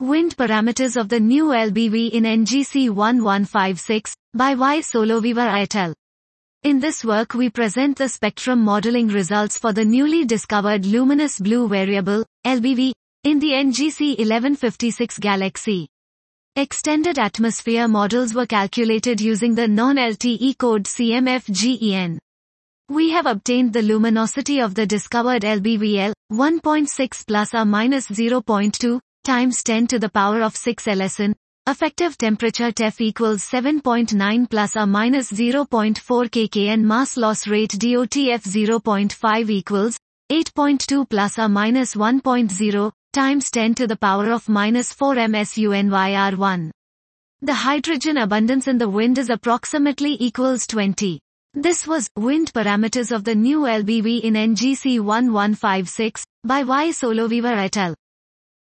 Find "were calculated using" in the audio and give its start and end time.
18.32-19.54